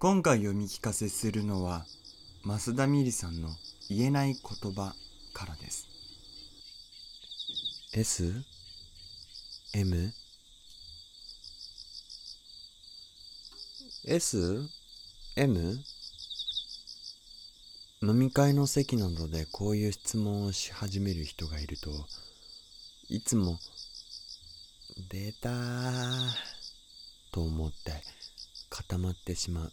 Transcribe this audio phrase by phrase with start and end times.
[0.00, 1.84] 今回読み聞かせするのは
[2.44, 3.48] 増田美里さんの
[3.88, 4.94] 言えない言葉
[5.32, 5.88] からです。
[7.92, 8.44] S
[9.74, 10.12] M
[14.06, 14.68] S
[15.36, 15.80] M
[18.00, 21.90] 飲み会の席などでこういう質問をし始める人がいると
[23.08, 23.58] いつも
[25.10, 26.30] 「出たー」
[27.34, 28.04] と思って
[28.70, 29.72] 固まってしまう。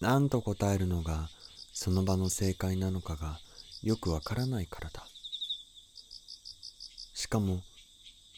[0.00, 1.28] 何と答えるのが
[1.72, 3.38] その場の正解なのかが
[3.82, 5.06] よくわからないからだ。
[7.14, 7.62] しかも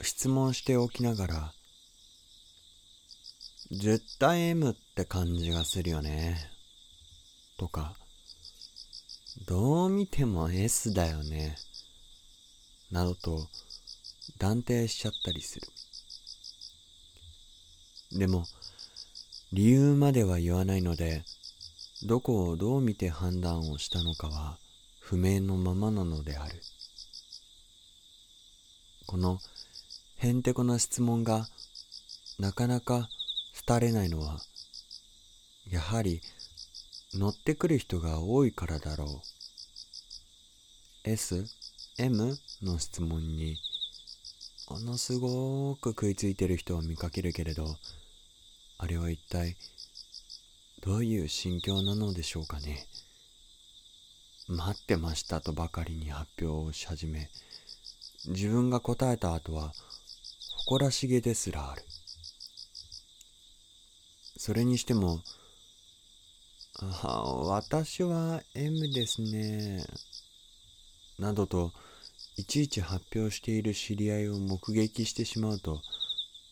[0.01, 1.53] 質問しておきながら
[3.71, 6.39] 絶対 M って感じがするよね。
[7.59, 7.95] とか
[9.47, 11.57] どう見ても S だよね。
[12.91, 13.49] などと
[14.39, 15.69] 断定しちゃったりする。
[18.19, 18.45] でも
[19.53, 21.25] 理由までは言わないので
[22.05, 24.59] どこをどう見て判断をしたのかは
[25.01, 26.63] 不明のままなのである。
[29.07, 29.39] この
[30.19, 31.49] へんてこな質問が
[32.39, 33.09] なかなか
[33.67, 34.39] 廃れないのは
[35.69, 36.21] やはり
[37.15, 39.23] 乗ってくる人が多いからだろ
[41.05, 41.11] う。
[41.11, 41.47] S、
[41.99, 43.57] M の質問に
[44.71, 47.77] ものすごく食いついてる人を見かけるけれど
[48.77, 49.57] あれは一体
[50.81, 52.87] どういう心境なのでしょうかね。
[54.47, 57.29] 待ってましたとばかりに発表をし始め
[58.29, 59.75] 自分が答えた後は
[60.65, 61.83] 誇らしげですらある。
[64.39, 65.21] それにしても
[66.81, 69.85] あ私は M ですね
[71.19, 71.73] などと
[72.37, 75.83] いちいち発表している知り合いを目撃してしまうと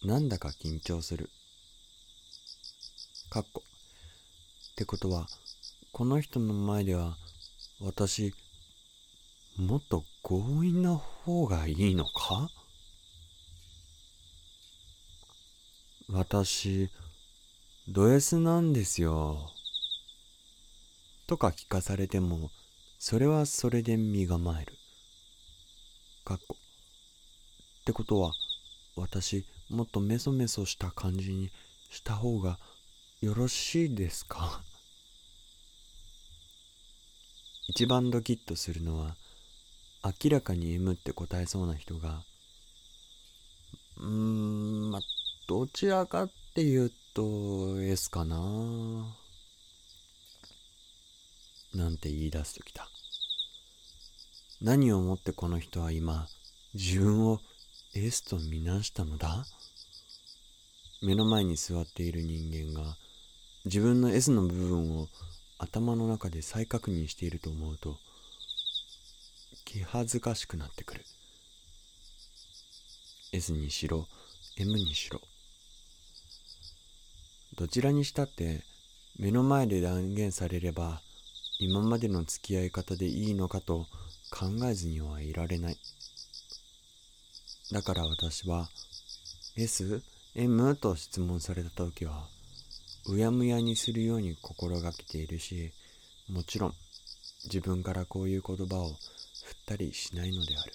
[0.05, 1.31] なんだか緊張する。
[3.31, 3.63] かっこ
[4.77, 5.27] ってことは
[5.91, 7.17] この人の前では
[7.81, 8.35] 私
[9.57, 12.51] もっと強引な方がいいのか？
[16.11, 16.91] 私
[17.89, 19.49] ド S なんですよ。
[21.27, 22.51] とか聞かされても
[22.99, 24.75] それはそれで身構える。
[26.27, 26.55] かっこ。
[27.81, 28.35] ってことは
[28.95, 31.49] 私もっとメソメソした感じに
[31.91, 32.59] した方が
[33.23, 34.61] よろしいですか？
[37.69, 39.17] 一番ドキッとするのは
[40.05, 42.23] 明らかに M って答えそうな人が
[43.99, 45.01] うーんま
[45.49, 48.37] どちらかっていうと S かな
[51.75, 52.89] なんて言い出すときだ。
[54.63, 56.27] 何をもってこの人は今
[56.73, 57.41] 自分を
[57.95, 59.45] S とみなしたのだ？
[61.03, 62.97] 目の前に座っている人間が
[63.67, 65.09] 自分の S の部分を
[65.59, 67.97] 頭の中で再確認していると思うと
[69.65, 71.05] 気恥ずかしくなってくる。
[73.33, 74.07] S にしろ
[74.59, 75.21] M にしろ。
[77.57, 78.63] どちらにしたって
[79.19, 81.01] 目の前で断言されれば
[81.59, 83.87] 今までの付き合い方でいいのかと
[84.31, 85.79] 考えずにはいられない。
[87.73, 88.69] だから私は
[89.57, 90.03] S、
[90.35, 92.29] M と質問された時は
[93.09, 95.73] うやむやにするように心がけているし
[96.29, 96.75] もちろん
[97.45, 98.89] 自分からこういう言葉を
[99.45, 100.73] 振ったりしないのである。